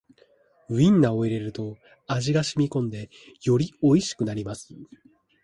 [0.67, 3.11] ウインナーを入れると味がしみこんで
[3.43, 4.75] よりおいしくなります